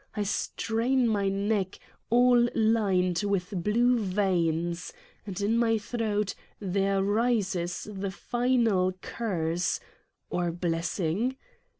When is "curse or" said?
9.03-10.51